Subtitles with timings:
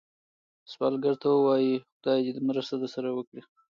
[0.71, 3.41] سوالګر ته ووايئ “خدای دې مرسته درسره وي”